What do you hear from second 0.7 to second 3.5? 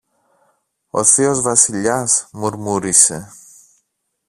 Ο θείος Βασιλιάς, μουρμούρισε.